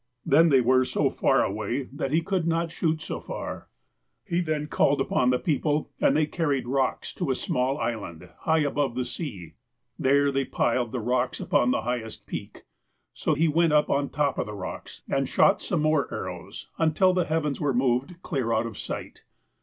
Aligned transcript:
Then 0.25 0.49
they 0.49 0.61
were 0.61 0.83
so 0.83 1.11
far 1.11 1.43
away 1.45 1.83
that 1.93 2.11
he 2.11 2.21
could 2.23 2.47
not 2.47 2.69
THE 2.69 2.69
TSIMSHEANS 2.69 2.81
63 2.91 2.91
shoot 2.91 3.01
so 3.03 3.19
far. 3.19 3.69
He 4.25 4.41
then 4.41 4.65
called 4.65 4.99
upon 4.99 5.29
the 5.29 5.37
people, 5.37 5.91
and 6.01 6.17
they 6.17 6.25
carried 6.25 6.67
rocks 6.67 7.13
to 7.13 7.29
a 7.29 7.35
small 7.35 7.77
island, 7.77 8.27
high 8.39 8.61
above 8.61 8.95
the 8.95 9.05
sea. 9.05 9.53
There 9.99 10.31
they 10.31 10.43
piled 10.45 10.91
the 10.91 10.99
rocks 10.99 11.39
upon 11.39 11.69
the 11.69 11.83
highest 11.83 12.25
peak. 12.25 12.63
So 13.13 13.35
he 13.35 13.47
went 13.47 13.73
up 13.73 13.91
on 13.91 14.09
top 14.09 14.39
of 14.39 14.47
the 14.47 14.55
rocks, 14.55 15.03
and 15.07 15.29
shot 15.29 15.61
some 15.61 15.83
more 15.83 16.11
ar 16.11 16.23
rows, 16.23 16.67
until 16.79 17.13
the 17.13 17.25
heavens 17.25 17.61
were 17.61 17.71
moved 17.71 18.23
clear 18.23 18.51
out 18.53 18.65
of 18.65 18.79
sight. 18.79 19.21